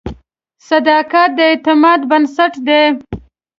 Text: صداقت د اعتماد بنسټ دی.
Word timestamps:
صداقت 0.69 1.29
د 1.37 1.39
اعتماد 1.49 1.99
بنسټ 2.09 2.53
دی. 2.67 2.83